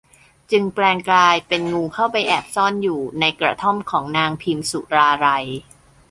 [0.51, 5.47] จึงแปลงกายเป็นงูเข้าไปแอบซ่อนอยู่ในกระท่อมของนางพิมสุราลัย